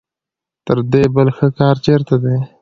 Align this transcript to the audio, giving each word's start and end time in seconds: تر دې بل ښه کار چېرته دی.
تر 0.65 0.77
دې 0.91 1.03
بل 1.15 1.27
ښه 1.37 1.47
کار 1.59 1.75
چېرته 1.85 2.15
دی. 2.23 2.37